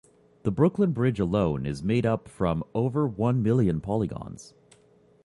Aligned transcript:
The 0.41 0.51
Brooklyn 0.51 0.93
Bridge 0.93 1.19
alone 1.19 1.67
is 1.67 1.83
made 1.83 2.07
up 2.07 2.27
from 2.27 2.63
over 2.73 3.07
one 3.07 3.43
million 3.43 3.79
polygons. 3.79 4.55